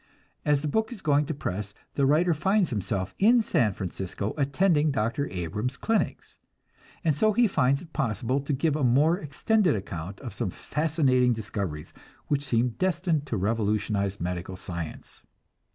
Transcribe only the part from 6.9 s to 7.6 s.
and so he